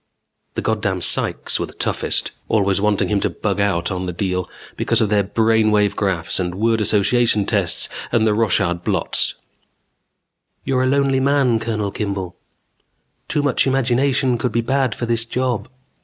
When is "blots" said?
8.83-9.35